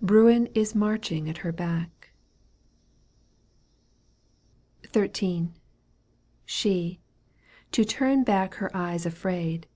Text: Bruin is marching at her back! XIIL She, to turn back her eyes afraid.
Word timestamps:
Bruin 0.00 0.46
is 0.54 0.72
marching 0.72 1.28
at 1.28 1.38
her 1.38 1.50
back! 1.50 2.12
XIIL 4.92 5.48
She, 6.46 7.00
to 7.72 7.84
turn 7.84 8.22
back 8.22 8.54
her 8.54 8.70
eyes 8.72 9.04
afraid. 9.04 9.66